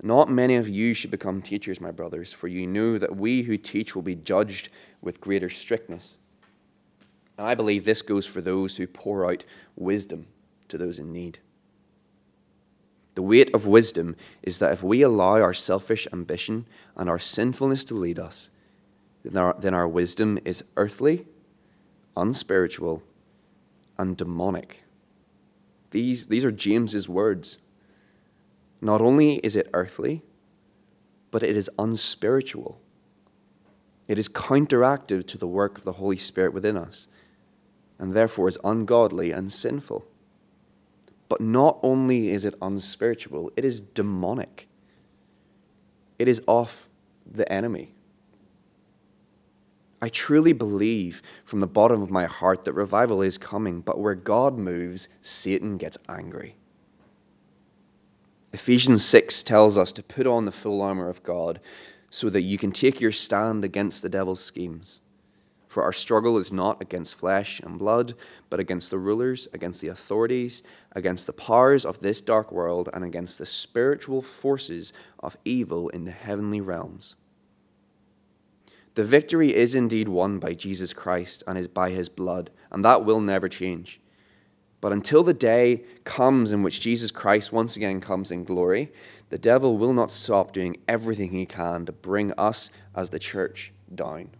Not 0.02 0.30
many 0.30 0.56
of 0.56 0.70
you 0.70 0.94
should 0.94 1.10
become 1.10 1.42
teachers, 1.42 1.82
my 1.82 1.90
brothers, 1.90 2.32
for 2.32 2.48
you 2.48 2.66
know 2.66 2.96
that 2.96 3.14
we 3.14 3.42
who 3.42 3.58
teach 3.58 3.94
will 3.94 4.02
be 4.02 4.16
judged 4.16 4.70
with 5.02 5.20
greater 5.20 5.50
strictness. 5.50 6.16
And 7.36 7.46
I 7.46 7.54
believe 7.54 7.84
this 7.84 8.00
goes 8.00 8.26
for 8.26 8.40
those 8.40 8.78
who 8.78 8.86
pour 8.86 9.30
out 9.30 9.44
wisdom 9.76 10.28
to 10.68 10.78
those 10.78 10.98
in 10.98 11.12
need. 11.12 11.40
The 13.14 13.22
weight 13.22 13.54
of 13.54 13.66
wisdom 13.66 14.16
is 14.42 14.58
that 14.58 14.72
if 14.72 14.82
we 14.82 15.02
allow 15.02 15.40
our 15.40 15.54
selfish 15.54 16.08
ambition 16.12 16.66
and 16.96 17.08
our 17.08 17.18
sinfulness 17.18 17.84
to 17.84 17.94
lead 17.94 18.18
us, 18.18 18.50
then 19.24 19.36
our, 19.36 19.56
then 19.58 19.74
our 19.74 19.88
wisdom 19.88 20.38
is 20.44 20.64
earthly, 20.76 21.26
unspiritual, 22.16 23.02
and 23.96 24.16
demonic. 24.16 24.82
These, 25.92 26.26
these 26.26 26.44
are 26.44 26.50
James's 26.50 27.08
words. 27.08 27.58
Not 28.80 29.00
only 29.00 29.36
is 29.36 29.54
it 29.54 29.70
earthly, 29.72 30.22
but 31.30 31.42
it 31.42 31.56
is 31.56 31.70
unspiritual. 31.78 32.80
It 34.08 34.18
is 34.18 34.28
counteractive 34.28 35.26
to 35.28 35.38
the 35.38 35.46
work 35.46 35.78
of 35.78 35.84
the 35.84 35.92
Holy 35.92 36.16
Spirit 36.16 36.52
within 36.52 36.76
us, 36.76 37.08
and 37.98 38.12
therefore 38.12 38.48
is 38.48 38.58
ungodly 38.64 39.30
and 39.30 39.50
sinful. 39.50 40.04
But 41.28 41.40
not 41.40 41.78
only 41.82 42.30
is 42.30 42.44
it 42.44 42.54
unspiritual, 42.60 43.52
it 43.56 43.64
is 43.64 43.80
demonic. 43.80 44.68
It 46.18 46.28
is 46.28 46.42
of 46.46 46.88
the 47.26 47.50
enemy. 47.50 47.94
I 50.02 50.10
truly 50.10 50.52
believe 50.52 51.22
from 51.44 51.60
the 51.60 51.66
bottom 51.66 52.02
of 52.02 52.10
my 52.10 52.26
heart 52.26 52.64
that 52.64 52.74
revival 52.74 53.22
is 53.22 53.38
coming, 53.38 53.80
but 53.80 53.98
where 53.98 54.14
God 54.14 54.58
moves, 54.58 55.08
Satan 55.22 55.78
gets 55.78 55.96
angry. 56.08 56.56
Ephesians 58.52 59.04
6 59.04 59.42
tells 59.42 59.78
us 59.78 59.90
to 59.92 60.02
put 60.02 60.26
on 60.26 60.44
the 60.44 60.52
full 60.52 60.82
armor 60.82 61.08
of 61.08 61.22
God 61.22 61.58
so 62.10 62.28
that 62.30 62.42
you 62.42 62.58
can 62.58 62.70
take 62.70 63.00
your 63.00 63.10
stand 63.10 63.64
against 63.64 64.02
the 64.02 64.08
devil's 64.08 64.44
schemes. 64.44 65.00
For 65.74 65.82
our 65.82 65.92
struggle 65.92 66.38
is 66.38 66.52
not 66.52 66.80
against 66.80 67.16
flesh 67.16 67.58
and 67.58 67.80
blood, 67.80 68.14
but 68.48 68.60
against 68.60 68.92
the 68.92 68.98
rulers, 68.98 69.48
against 69.52 69.80
the 69.80 69.88
authorities, 69.88 70.62
against 70.92 71.26
the 71.26 71.32
powers 71.32 71.84
of 71.84 71.98
this 71.98 72.20
dark 72.20 72.52
world, 72.52 72.88
and 72.94 73.02
against 73.02 73.38
the 73.38 73.44
spiritual 73.44 74.22
forces 74.22 74.92
of 75.18 75.36
evil 75.44 75.88
in 75.88 76.04
the 76.04 76.12
heavenly 76.12 76.60
realms. 76.60 77.16
The 78.94 79.02
victory 79.02 79.52
is 79.52 79.74
indeed 79.74 80.08
won 80.08 80.38
by 80.38 80.54
Jesus 80.54 80.92
Christ 80.92 81.42
and 81.44 81.58
is 81.58 81.66
by 81.66 81.90
his 81.90 82.08
blood, 82.08 82.50
and 82.70 82.84
that 82.84 83.04
will 83.04 83.20
never 83.20 83.48
change. 83.48 84.00
But 84.80 84.92
until 84.92 85.24
the 85.24 85.34
day 85.34 85.82
comes 86.04 86.52
in 86.52 86.62
which 86.62 86.82
Jesus 86.82 87.10
Christ 87.10 87.52
once 87.52 87.74
again 87.74 88.00
comes 88.00 88.30
in 88.30 88.44
glory, 88.44 88.92
the 89.30 89.38
devil 89.38 89.76
will 89.76 89.92
not 89.92 90.12
stop 90.12 90.52
doing 90.52 90.76
everything 90.86 91.32
he 91.32 91.46
can 91.46 91.84
to 91.86 91.90
bring 91.92 92.30
us 92.38 92.70
as 92.94 93.10
the 93.10 93.18
church 93.18 93.72
down. 93.92 94.30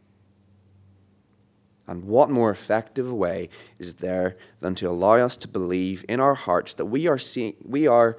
And 1.87 2.05
what 2.05 2.31
more 2.31 2.51
effective 2.51 3.13
way 3.13 3.51
is 3.79 3.97
there 3.97 4.37
than 4.61 4.75
to 4.77 4.89
allow 4.89 5.17
us 5.17 5.37
to 5.39 5.49
believe 5.49 6.05
in 6.09 6.19
our 6.19 6.35
hearts 6.35 6.75
that 6.75 6.87
we 6.87 7.07
are 7.07 7.19
seeing, 7.19 7.55
we 7.63 7.87
are 7.87 8.17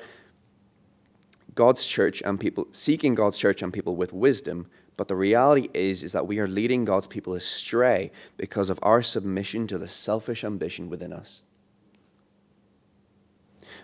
God's 1.55 1.85
church 1.85 2.21
and 2.23 2.39
people 2.39 2.67
seeking 2.71 3.15
God's 3.15 3.37
church 3.37 3.61
and 3.61 3.73
people 3.73 3.95
with 3.95 4.13
wisdom 4.13 4.67
but 4.97 5.07
the 5.07 5.15
reality 5.15 5.69
is, 5.73 6.03
is 6.03 6.13
that 6.13 6.27
we 6.27 6.39
are 6.39 6.47
leading 6.47 6.85
God's 6.85 7.07
people 7.07 7.33
astray 7.33 8.11
because 8.37 8.69
of 8.69 8.79
our 8.81 9.01
submission 9.01 9.67
to 9.67 9.77
the 9.77 9.87
selfish 9.87 10.43
ambition 10.43 10.89
within 10.89 11.11
us. 11.11 11.43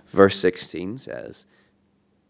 Verse 0.08 0.38
16 0.38 0.98
says, 0.98 1.46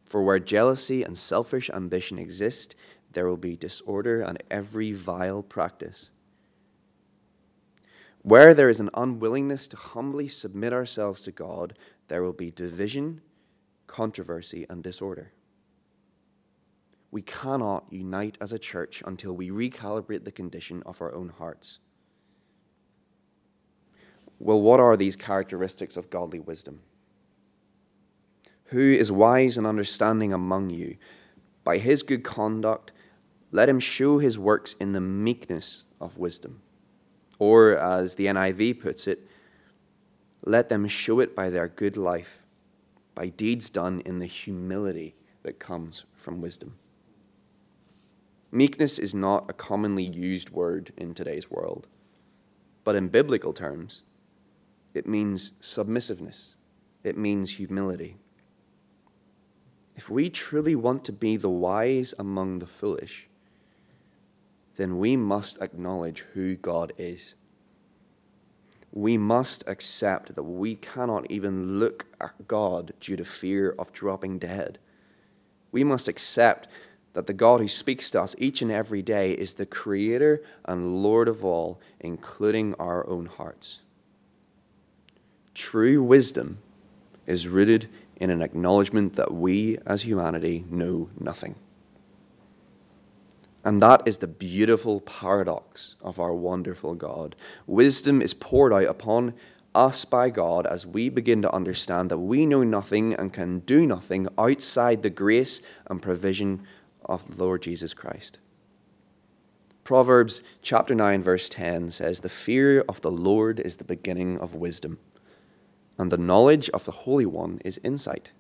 For 0.06 0.24
where 0.24 0.40
jealousy 0.40 1.04
and 1.04 1.18
selfish 1.18 1.70
ambition 1.70 2.18
exist, 2.18 2.76
there 3.14 3.28
will 3.28 3.38
be 3.38 3.56
disorder 3.56 4.22
and 4.22 4.42
every 4.50 4.94
vile 4.94 5.44
practice. 5.44 6.12
Where 8.22 8.54
there 8.54 8.70
is 8.70 8.80
an 8.80 8.90
unwillingness 8.94 9.68
to 9.70 9.78
humbly 9.78 10.28
submit 10.28 10.74
ourselves 10.74 11.24
to 11.24 11.32
God, 11.32 11.78
there 12.08 12.22
will 12.22 12.34
be 12.34 12.52
division, 12.52 13.22
controversy, 13.88 14.66
and 14.70 14.84
disorder 14.84 15.34
we 17.12 17.22
cannot 17.22 17.86
unite 17.92 18.38
as 18.40 18.54
a 18.54 18.60
church 18.60 19.04
until 19.06 19.34
we 19.34 19.50
recalibrate 19.50 20.24
the 20.24 20.32
condition 20.32 20.82
of 20.86 21.02
our 21.02 21.14
own 21.14 21.30
hearts. 21.38 21.80
Well, 24.40 24.62
what 24.62 24.80
are 24.80 24.98
these 24.98 25.18
characteristics 25.18 25.98
of 25.98 26.10
godly 26.10 26.40
wisdom? 26.40 26.80
Who 28.66 28.80
is 28.80 29.12
wise 29.12 29.58
and 29.58 29.68
understanding 29.68 30.34
among 30.34 30.70
you? 30.70 30.96
By 31.66 31.78
his 31.78 32.02
good 32.02 32.24
conduct, 32.24 32.94
let 33.52 33.68
him 33.68 33.82
show 33.82 34.18
his 34.18 34.40
works 34.40 34.74
in 34.80 34.94
the 34.94 35.02
meekness 35.02 35.84
of 36.00 36.18
wisdom. 36.18 36.62
Or, 37.42 37.76
as 37.76 38.14
the 38.16 38.28
NIV 38.28 38.82
puts 38.82 39.08
it, 39.08 39.28
let 40.46 40.70
them 40.70 40.88
show 40.88 41.20
it 41.20 41.36
by 41.36 41.50
their 41.50 41.68
good 41.68 41.98
life, 41.98 42.44
by 43.16 43.30
deeds 43.30 43.72
done 43.72 44.00
in 44.06 44.20
the 44.20 44.28
humility 44.28 45.16
that 45.42 45.58
comes 45.58 46.06
from 46.14 46.40
wisdom. 46.40 46.76
Meekness 48.52 49.00
is 49.00 49.16
not 49.16 49.50
a 49.50 49.54
commonly 49.54 50.04
used 50.04 50.52
word 50.52 50.94
in 50.96 51.16
today's 51.16 51.50
world, 51.50 51.88
but 52.84 52.96
in 52.96 53.08
biblical 53.08 53.54
terms, 53.54 54.04
it 54.94 55.08
means 55.08 55.54
submissiveness, 55.60 56.54
it 57.04 57.18
means 57.18 57.54
humility. 57.54 58.18
If 59.96 60.12
we 60.12 60.30
truly 60.30 60.76
want 60.76 61.04
to 61.06 61.12
be 61.12 61.38
the 61.38 61.50
wise 61.50 62.14
among 62.20 62.60
the 62.60 62.68
foolish, 62.68 63.31
then 64.82 64.98
we 64.98 65.16
must 65.16 65.62
acknowledge 65.62 66.26
who 66.34 66.56
God 66.56 66.92
is. 66.98 67.36
We 68.92 69.16
must 69.16 69.64
accept 69.68 70.34
that 70.34 70.44
we 70.44 70.76
cannot 70.76 71.30
even 71.30 71.80
look 71.80 72.08
at 72.20 72.48
God 72.48 72.94
due 73.00 73.16
to 73.16 73.24
fear 73.24 73.76
of 73.78 73.94
dropping 73.94 74.40
dead. 74.40 74.80
We 75.72 75.84
must 75.84 76.08
accept 76.08 76.68
that 77.14 77.28
the 77.28 77.34
God 77.34 77.62
who 77.62 77.68
speaks 77.68 78.10
to 78.12 78.22
us 78.22 78.36
each 78.40 78.64
and 78.64 78.72
every 78.72 79.04
day 79.04 79.34
is 79.34 79.54
the 79.54 79.68
creator 79.68 80.42
and 80.66 81.04
Lord 81.04 81.28
of 81.28 81.46
all, 81.46 81.80
including 82.00 82.74
our 82.80 83.08
own 83.08 83.28
hearts. 83.28 83.82
True 85.54 86.02
wisdom 86.02 86.58
is 87.28 87.48
rooted 87.48 87.88
in 88.16 88.32
an 88.32 88.42
acknowledgement 88.42 89.16
that 89.16 89.32
we 89.32 89.78
as 89.86 90.02
humanity 90.02 90.66
know 90.72 91.12
nothing. 91.20 91.54
And 93.64 93.82
that 93.82 94.02
is 94.06 94.18
the 94.18 94.28
beautiful 94.28 95.02
paradox 95.02 95.96
of 96.02 96.20
our 96.20 96.34
wonderful 96.34 96.96
God. 96.96 97.36
Wisdom 97.68 98.22
is 98.22 98.34
poured 98.34 98.74
out 98.74 98.86
upon 98.86 99.34
us 99.74 100.04
by 100.04 100.30
God 100.30 100.66
as 100.66 100.86
we 100.86 101.10
begin 101.10 101.42
to 101.44 101.54
understand 101.54 102.10
that 102.10 102.18
we 102.18 102.46
know 102.46 102.64
nothing 102.64 103.14
and 103.14 103.32
can 103.32 103.60
do 103.60 103.86
nothing 103.86 104.28
outside 104.38 105.04
the 105.04 105.10
grace 105.10 105.62
and 105.88 106.02
provision 106.02 106.64
of 107.06 107.38
the 107.38 107.44
Lord 107.44 107.62
Jesus 107.62 107.94
Christ. 107.94 108.40
Proverbs 109.84 110.44
chapter 110.62 110.94
9 110.94 111.22
verse 111.22 111.50
10 111.50 111.90
says 111.92 112.20
the 112.20 112.30
fear 112.30 112.82
of 112.88 113.02
the 113.02 113.12
Lord 113.12 113.60
is 113.60 113.78
the 113.78 113.84
beginning 113.84 114.38
of 114.40 114.54
wisdom 114.54 115.00
and 115.98 116.12
the 116.12 116.18
knowledge 116.18 116.70
of 116.72 116.86
the 116.86 116.92
Holy 116.92 117.26
One 117.26 117.60
is 117.64 117.80
insight. 117.84 118.32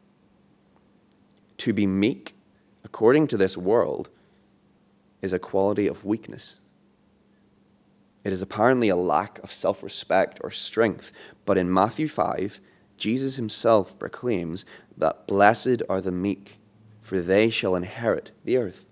To 1.58 1.74
be 1.74 1.86
meek 1.86 2.36
according 2.84 3.28
to 3.28 3.38
this 3.38 3.58
world 3.58 4.10
is 5.22 5.34
a 5.34 5.40
quality 5.40 5.88
of 5.88 6.06
weakness. 6.06 6.58
It 8.24 8.32
is 8.34 8.42
apparently 8.42 8.90
a 8.90 8.96
lack 8.96 9.40
of 9.40 9.52
self 9.52 9.84
respect 9.84 10.40
or 10.42 10.52
strength, 10.52 11.12
but 11.46 11.58
in 11.58 11.74
Matthew 11.74 12.08
5, 12.08 12.60
Jesus 12.98 13.36
himself 13.36 13.98
proclaims 13.98 14.64
that 14.96 15.26
blessed 15.26 15.82
are 15.90 16.02
the 16.02 16.12
meek, 16.12 16.60
for 17.02 17.20
they 17.20 17.50
shall 17.50 17.76
inherit 17.76 18.32
the 18.44 18.58
earth. 18.58 18.86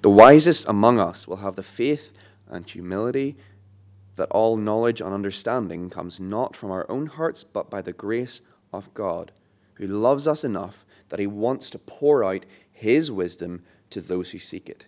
The 0.00 0.10
wisest 0.10 0.68
among 0.68 0.98
us 0.98 1.28
will 1.28 1.38
have 1.38 1.56
the 1.56 1.62
faith 1.62 2.12
and 2.48 2.68
humility 2.68 3.36
that 4.16 4.30
all 4.30 4.56
knowledge 4.56 5.00
and 5.00 5.12
understanding 5.12 5.90
comes 5.90 6.18
not 6.18 6.56
from 6.56 6.70
our 6.70 6.90
own 6.90 7.06
hearts, 7.06 7.44
but 7.44 7.70
by 7.70 7.82
the 7.82 7.92
grace 7.92 8.40
of 8.72 8.92
God, 8.94 9.32
who 9.74 9.86
loves 9.86 10.26
us 10.26 10.44
enough 10.44 10.86
that 11.10 11.20
he 11.20 11.26
wants 11.26 11.68
to 11.70 11.78
pour 11.78 12.24
out 12.24 12.46
his 12.72 13.10
wisdom 13.10 13.62
to 13.90 14.00
those 14.00 14.30
who 14.30 14.38
seek 14.38 14.68
it. 14.68 14.86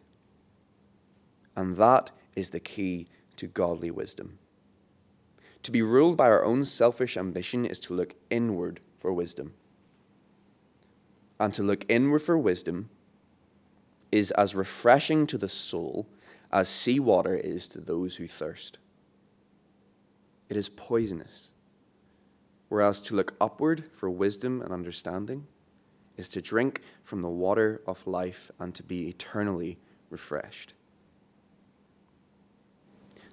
And 1.57 1.77
that 1.77 2.11
is 2.37 2.51
the 2.51 2.61
key 2.61 3.09
to 3.37 3.47
godly 3.47 3.91
wisdom. 3.91 4.39
To 5.65 5.71
be 5.71 5.83
ruled 5.83 6.17
by 6.17 6.27
our 6.27 6.45
own 6.45 6.65
selfish 6.65 7.17
ambition 7.17 7.67
is 7.67 7.81
to 7.81 7.95
look 7.95 8.15
inward 8.31 8.81
for 8.99 9.13
wisdom 9.13 9.55
and 11.41 11.55
to 11.55 11.63
look 11.63 11.85
inward 11.89 12.21
for 12.21 12.37
wisdom 12.37 12.91
is 14.11 14.31
as 14.33 14.55
refreshing 14.55 15.27
to 15.27 15.39
the 15.39 15.49
soul 15.49 16.07
as 16.51 16.69
seawater 16.69 17.37
is 17.37 17.69
to 17.69 17.81
those 17.81 18.17
who 18.17 18.27
thirst. 18.27 18.79
It 20.49 20.57
is 20.57 20.69
poisonous. 20.69 21.53
Whereas 22.69 23.01
to 23.03 23.15
look 23.15 23.35
upward 23.41 23.85
for 23.93 24.11
wisdom 24.11 24.61
and 24.61 24.73
understanding 24.73 25.47
is 26.19 26.29
to 26.29 26.43
drink 26.43 26.83
from 27.03 27.23
the 27.23 27.31
water 27.31 27.81
of 27.87 28.07
life 28.07 28.51
and 28.59 28.75
to 28.75 28.83
be 28.83 29.09
eternally 29.09 29.79
refreshed. 30.11 30.75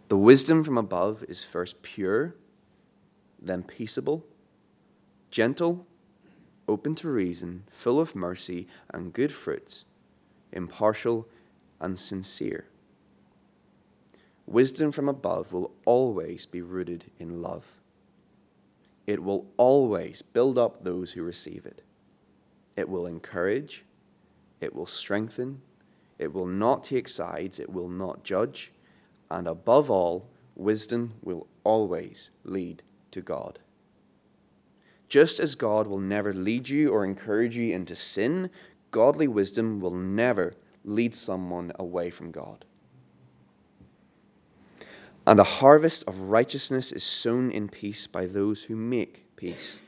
The 0.08 0.18
wisdom 0.18 0.64
from 0.64 0.78
above 0.78 1.26
is 1.28 1.44
first 1.44 1.82
pure, 1.82 2.36
then 3.42 3.64
peaceable, 3.64 4.24
gentle, 5.32 5.88
open 6.68 6.94
to 6.96 7.10
reason, 7.10 7.64
full 7.70 8.00
of 8.00 8.16
mercy 8.16 8.68
and 8.92 9.12
good 9.12 9.34
fruits, 9.34 9.86
impartial 10.52 11.28
and 11.82 11.98
sincere. 11.98 12.68
Wisdom 14.46 14.92
from 14.92 15.10
above 15.10 15.52
will 15.52 15.72
always 15.86 16.46
be 16.46 16.62
rooted 16.62 17.06
in 17.20 17.42
love. 17.42 17.80
It 19.08 19.24
will 19.24 19.48
always 19.58 20.22
build 20.22 20.58
up 20.58 20.84
those 20.84 21.14
who 21.14 21.24
receive 21.24 21.66
it. 21.66 21.82
It 22.76 22.90
will 22.90 23.06
encourage, 23.06 23.86
it 24.60 24.76
will 24.76 24.86
strengthen, 24.86 25.62
it 26.18 26.34
will 26.34 26.46
not 26.48 26.84
take 26.84 27.08
sides, 27.08 27.60
it 27.60 27.72
will 27.72 27.90
not 27.90 28.24
judge, 28.24 28.72
and 29.30 29.48
above 29.48 29.90
all, 29.90 30.28
wisdom 30.56 31.14
will 31.22 31.48
always 31.64 32.32
lead 32.44 32.84
to 33.12 33.22
God. 33.22 33.60
Just 35.08 35.40
as 35.40 35.56
God 35.56 35.88
will 35.88 36.00
never 36.00 36.34
lead 36.34 36.70
you 36.70 36.90
or 36.90 37.06
encourage 37.06 37.56
you 37.56 37.74
into 37.74 37.96
sin, 37.96 38.50
godly 38.92 39.28
wisdom 39.28 39.80
will 39.80 39.94
never 39.94 40.54
lead 40.84 41.14
someone 41.16 41.72
away 41.78 42.10
from 42.10 42.32
God. 42.32 42.66
And 45.28 45.40
a 45.40 45.44
harvest 45.44 46.08
of 46.08 46.20
righteousness 46.20 46.92
is 46.92 47.04
sown 47.04 47.52
in 47.52 47.68
peace 47.68 48.08
by 48.08 48.26
those 48.26 48.64
who 48.64 48.76
make 48.76 49.36
peace. 49.36 49.80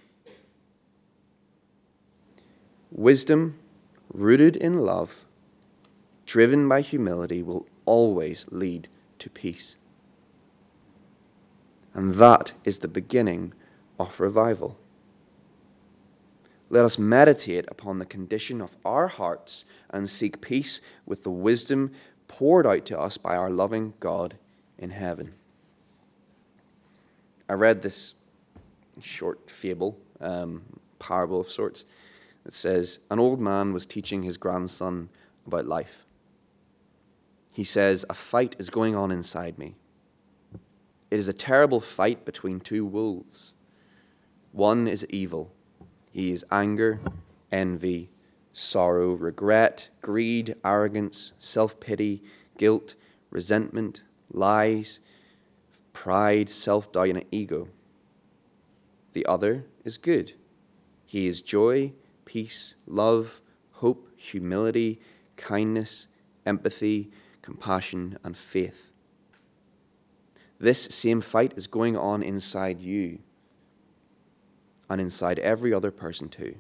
Wisdom, 2.92 3.60
rooted 4.14 4.56
in 4.56 4.80
love, 4.80 5.26
driven 6.26 6.68
by 6.68 6.82
humility, 6.82 7.44
will 7.44 7.68
always 7.86 8.48
lead 8.52 8.88
to 9.20 9.30
peace. 9.30 9.78
And 11.94 12.14
that 12.16 12.54
is 12.64 12.80
the 12.80 12.88
beginning 12.88 13.54
of 14.00 14.20
revival. 14.20 14.78
Let 16.70 16.86
us 16.86 17.00
meditate 17.00 17.66
upon 17.70 18.00
the 18.00 18.06
condition 18.06 18.62
of 18.62 18.78
our 18.84 19.08
hearts 19.08 19.66
and 19.90 20.10
seek 20.10 20.42
peace 20.42 20.82
with 21.06 21.24
the 21.24 21.32
wisdom 21.32 21.92
poured 22.28 22.68
out 22.68 22.86
to 22.86 23.00
us 23.00 23.18
by 23.18 23.36
our 23.36 23.50
loving 23.50 23.94
God 24.00 24.36
in 24.78 24.92
heaven. 24.92 25.34
I 27.50 27.54
read 27.54 27.82
this 27.82 28.16
short 29.02 29.50
fable, 29.50 29.98
um, 30.20 30.64
parable 31.00 31.40
of 31.40 31.50
sorts, 31.50 31.86
that 32.48 32.54
says 32.54 33.02
An 33.12 33.20
old 33.20 33.42
man 33.42 33.74
was 33.74 33.86
teaching 33.86 34.24
his 34.24 34.38
grandson 34.38 35.10
about 35.46 35.66
life. 35.66 36.06
He 37.54 37.66
says, 37.66 38.06
A 38.10 38.14
fight 38.14 38.56
is 38.58 38.70
going 38.70 38.96
on 38.96 39.12
inside 39.12 39.60
me. 39.60 39.76
It 41.12 41.20
is 41.20 41.28
a 41.28 41.34
terrible 41.34 41.82
fight 41.82 42.24
between 42.24 42.62
two 42.62 42.86
wolves. 42.86 43.54
One 44.54 44.88
is 44.88 45.06
evil, 45.10 45.52
he 46.10 46.32
is 46.32 46.46
anger, 46.50 47.02
envy, 47.52 48.12
sorrow, 48.54 49.12
regret, 49.12 49.90
greed, 50.02 50.56
arrogance, 50.64 51.34
self 51.40 51.82
pity, 51.82 52.24
guilt, 52.58 52.96
resentment, 53.30 54.04
lies, 54.32 55.02
pride, 55.92 56.48
self 56.48 56.94
doubt, 56.94 57.10
and 57.10 57.26
ego. 57.30 57.68
The 59.12 59.26
other 59.26 59.66
is 59.84 59.98
good. 59.98 60.32
He 61.06 61.28
is 61.28 61.42
joy, 61.42 61.92
peace, 62.28 62.76
love, 62.86 63.42
hope, 63.72 64.10
humility, 64.18 65.00
kindness, 65.38 66.08
empathy, 66.46 67.10
compassion, 67.42 68.20
and 68.24 68.38
faith. 68.38 68.92
This 70.60 70.84
same 70.84 71.22
fight 71.22 71.54
is 71.56 71.66
going 71.68 71.96
on 71.96 72.22
inside 72.22 72.82
you 72.82 73.20
and 74.90 75.00
inside 75.00 75.40
every 75.40 75.74
other 75.74 75.92
person 75.92 76.28
too. 76.30 76.58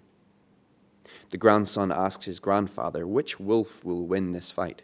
The 1.29 1.37
grandson 1.37 1.91
asks 1.91 2.25
his 2.25 2.39
grandfather, 2.39 3.05
Which 3.05 3.39
wolf 3.39 3.83
will 3.83 4.05
win 4.07 4.31
this 4.31 4.49
fight? 4.49 4.83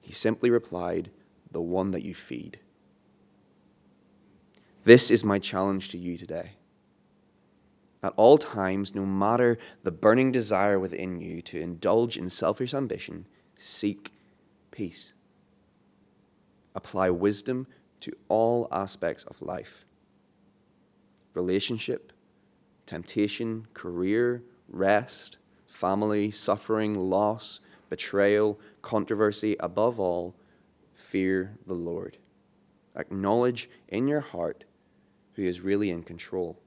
He 0.00 0.12
simply 0.12 0.50
replied, 0.50 1.10
The 1.50 1.60
one 1.60 1.90
that 1.90 2.02
you 2.02 2.14
feed. 2.14 2.58
This 4.84 5.10
is 5.10 5.24
my 5.24 5.38
challenge 5.38 5.88
to 5.90 5.98
you 5.98 6.16
today. 6.16 6.52
At 8.04 8.12
all 8.18 8.36
times, 8.36 8.94
no 8.94 9.06
matter 9.06 9.56
the 9.82 9.90
burning 9.90 10.30
desire 10.30 10.78
within 10.78 11.22
you 11.22 11.40
to 11.40 11.58
indulge 11.58 12.18
in 12.18 12.28
selfish 12.28 12.74
ambition, 12.74 13.26
seek 13.58 14.12
peace. 14.70 15.14
Apply 16.74 17.08
wisdom 17.08 17.66
to 18.00 18.12
all 18.28 18.68
aspects 18.70 19.24
of 19.24 19.40
life 19.40 19.86
relationship, 21.32 22.12
temptation, 22.84 23.68
career, 23.72 24.42
rest, 24.68 25.38
family, 25.66 26.30
suffering, 26.30 26.94
loss, 27.08 27.58
betrayal, 27.88 28.60
controversy, 28.82 29.56
above 29.60 29.98
all, 29.98 30.34
fear 30.92 31.56
the 31.66 31.72
Lord. 31.72 32.18
Acknowledge 32.94 33.70
in 33.88 34.08
your 34.08 34.20
heart 34.20 34.64
who 35.36 35.42
is 35.42 35.62
really 35.62 35.90
in 35.90 36.02
control. 36.02 36.60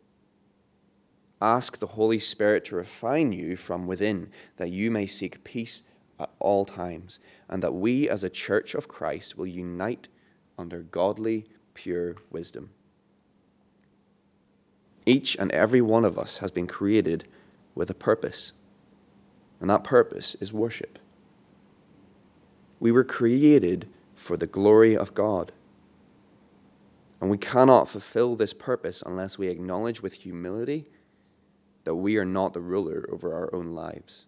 Ask 1.41 1.77
the 1.77 1.87
Holy 1.87 2.19
Spirit 2.19 2.65
to 2.65 2.75
refine 2.75 3.31
you 3.31 3.55
from 3.55 3.85
within, 3.85 4.31
that 4.57 4.71
you 4.71 4.89
may 4.89 5.05
seek 5.05 5.43
peace 5.43 5.83
at 6.19 6.31
all 6.39 6.65
times, 6.65 7.19
and 7.47 7.61
that 7.61 7.75
we 7.75 8.09
as 8.09 8.23
a 8.23 8.29
church 8.29 8.73
of 8.73 8.87
Christ 8.87 9.37
will 9.37 9.45
unite 9.45 10.07
under 10.57 10.81
godly, 10.81 11.45
pure 11.75 12.15
wisdom. 12.31 12.71
Each 15.05 15.35
and 15.37 15.51
every 15.51 15.81
one 15.81 16.03
of 16.03 16.17
us 16.17 16.39
has 16.39 16.51
been 16.51 16.67
created 16.67 17.27
with 17.75 17.89
a 17.89 17.95
purpose, 17.95 18.53
and 19.61 19.69
that 19.69 19.83
purpose 19.83 20.35
is 20.41 20.51
worship. 20.51 20.97
We 22.79 22.91
were 22.91 23.03
created 23.03 23.87
for 24.15 24.37
the 24.37 24.47
glory 24.47 24.97
of 24.97 25.13
God. 25.13 25.51
And 27.21 27.29
we 27.29 27.37
cannot 27.37 27.89
fulfill 27.89 28.35
this 28.35 28.53
purpose 28.53 29.01
unless 29.03 29.37
we 29.37 29.47
acknowledge 29.47 30.03
with 30.03 30.13
humility 30.13 30.87
that 31.87 31.95
we 31.95 32.17
are 32.17 32.25
not 32.25 32.51
the 32.51 32.59
ruler 32.59 33.07
over 33.09 33.33
our 33.33 33.49
own 33.55 33.67
lives. 33.67 34.25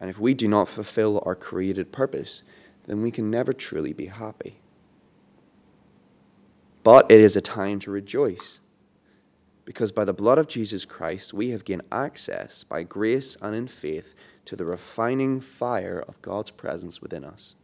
And 0.00 0.10
if 0.10 0.18
we 0.18 0.34
do 0.34 0.48
not 0.48 0.66
fulfill 0.66 1.22
our 1.24 1.36
created 1.36 1.92
purpose, 1.92 2.42
then 2.86 3.02
we 3.02 3.12
can 3.12 3.30
never 3.30 3.52
truly 3.52 3.92
be 3.92 4.06
happy. 4.06 4.58
But 6.82 7.08
it 7.08 7.20
is 7.20 7.36
a 7.36 7.40
time 7.40 7.78
to 7.80 7.92
rejoice, 7.92 8.60
because 9.64 9.92
by 9.92 10.04
the 10.04 10.12
blood 10.12 10.38
of 10.38 10.48
Jesus 10.48 10.84
Christ, 10.84 11.32
we 11.32 11.50
have 11.50 11.64
gained 11.64 11.82
access 11.92 12.64
by 12.64 12.82
grace 12.82 13.36
and 13.40 13.54
in 13.54 13.68
faith 13.68 14.12
to 14.46 14.56
the 14.56 14.64
refining 14.64 15.40
fire 15.40 16.04
of 16.08 16.20
God's 16.20 16.50
presence 16.50 17.00
within 17.00 17.24
us. 17.24 17.54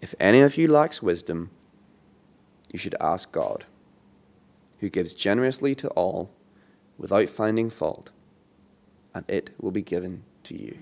If 0.00 0.14
any 0.18 0.40
of 0.40 0.56
you 0.56 0.68
lacks 0.68 1.02
wisdom, 1.02 1.50
you 2.72 2.78
should 2.78 2.94
ask 2.98 3.30
God, 3.30 3.66
who 4.80 4.88
gives 4.88 5.14
generously 5.14 5.74
to 5.74 5.88
all 5.90 6.30
without 6.96 7.28
finding 7.28 7.70
fault 7.70 8.10
and 9.14 9.24
it 9.28 9.50
will 9.60 9.70
be 9.70 9.82
given 9.82 10.22
to 10.44 10.56
you. 10.56 10.78